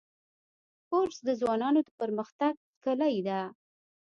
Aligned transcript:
کورس 0.89 1.17
د 1.27 1.29
ځوانانو 1.39 1.79
د 1.83 1.89
پرمختګ 1.99 2.53
کلۍ 2.83 3.15
ده. 3.27 3.39